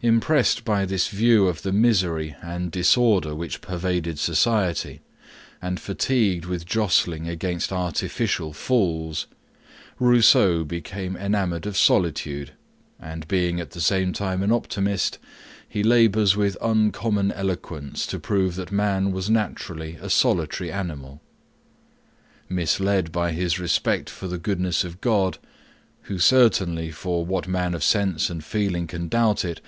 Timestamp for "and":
2.40-2.70, 5.60-5.80, 13.00-13.26, 28.30-28.44